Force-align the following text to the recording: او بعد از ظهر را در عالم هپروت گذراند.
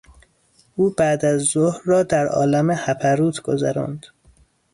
او 0.75 0.89
بعد 0.89 1.25
از 1.25 1.41
ظهر 1.41 1.81
را 1.85 2.03
در 2.03 2.27
عالم 2.27 2.69
هپروت 2.71 3.41
گذراند. 3.41 4.05